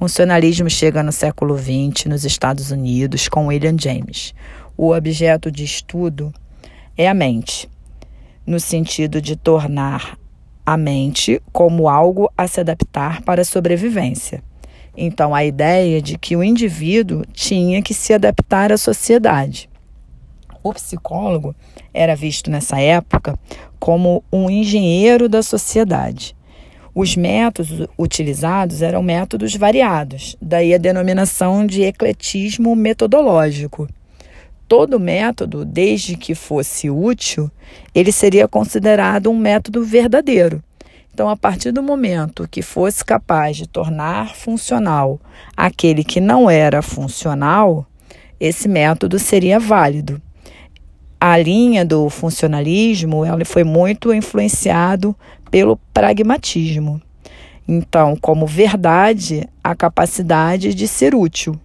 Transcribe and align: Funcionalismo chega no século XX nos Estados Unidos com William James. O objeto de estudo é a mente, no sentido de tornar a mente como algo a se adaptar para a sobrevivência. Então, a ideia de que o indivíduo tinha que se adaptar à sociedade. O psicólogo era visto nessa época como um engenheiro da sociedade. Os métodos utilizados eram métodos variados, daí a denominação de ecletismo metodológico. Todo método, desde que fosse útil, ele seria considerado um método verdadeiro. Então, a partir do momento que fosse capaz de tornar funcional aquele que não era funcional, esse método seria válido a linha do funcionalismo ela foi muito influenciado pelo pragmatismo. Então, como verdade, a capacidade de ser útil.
Funcionalismo 0.00 0.70
chega 0.70 1.02
no 1.02 1.12
século 1.12 1.58
XX 1.58 2.06
nos 2.06 2.24
Estados 2.24 2.70
Unidos 2.70 3.28
com 3.28 3.48
William 3.48 3.76
James. 3.78 4.34
O 4.74 4.94
objeto 4.94 5.52
de 5.52 5.62
estudo 5.62 6.32
é 6.96 7.06
a 7.06 7.12
mente, 7.12 7.68
no 8.46 8.58
sentido 8.58 9.20
de 9.20 9.36
tornar 9.36 10.18
a 10.64 10.74
mente 10.78 11.42
como 11.52 11.86
algo 11.86 12.32
a 12.34 12.48
se 12.48 12.60
adaptar 12.60 13.20
para 13.24 13.42
a 13.42 13.44
sobrevivência. 13.44 14.42
Então, 14.96 15.34
a 15.34 15.44
ideia 15.44 16.00
de 16.00 16.16
que 16.16 16.34
o 16.34 16.42
indivíduo 16.42 17.22
tinha 17.34 17.82
que 17.82 17.92
se 17.92 18.14
adaptar 18.14 18.72
à 18.72 18.78
sociedade. 18.78 19.68
O 20.62 20.72
psicólogo 20.72 21.54
era 21.92 22.16
visto 22.16 22.50
nessa 22.50 22.80
época 22.80 23.38
como 23.78 24.24
um 24.32 24.48
engenheiro 24.48 25.28
da 25.28 25.42
sociedade. 25.42 26.34
Os 26.94 27.14
métodos 27.14 27.86
utilizados 27.96 28.82
eram 28.82 29.02
métodos 29.02 29.54
variados, 29.54 30.36
daí 30.42 30.74
a 30.74 30.78
denominação 30.78 31.64
de 31.64 31.82
ecletismo 31.82 32.74
metodológico. 32.74 33.88
Todo 34.66 34.98
método, 34.98 35.64
desde 35.64 36.16
que 36.16 36.34
fosse 36.34 36.90
útil, 36.90 37.50
ele 37.94 38.10
seria 38.10 38.48
considerado 38.48 39.30
um 39.30 39.38
método 39.38 39.84
verdadeiro. 39.84 40.62
Então, 41.12 41.28
a 41.28 41.36
partir 41.36 41.72
do 41.72 41.82
momento 41.82 42.48
que 42.50 42.62
fosse 42.62 43.04
capaz 43.04 43.56
de 43.56 43.68
tornar 43.68 44.34
funcional 44.34 45.20
aquele 45.56 46.02
que 46.02 46.20
não 46.20 46.48
era 46.48 46.82
funcional, 46.82 47.86
esse 48.38 48.68
método 48.68 49.18
seria 49.18 49.58
válido 49.58 50.20
a 51.20 51.36
linha 51.36 51.84
do 51.84 52.08
funcionalismo 52.08 53.24
ela 53.24 53.44
foi 53.44 53.62
muito 53.62 54.14
influenciado 54.14 55.14
pelo 55.50 55.76
pragmatismo. 55.92 57.00
Então, 57.68 58.16
como 58.16 58.46
verdade, 58.46 59.46
a 59.62 59.74
capacidade 59.74 60.74
de 60.74 60.88
ser 60.88 61.14
útil. 61.14 61.60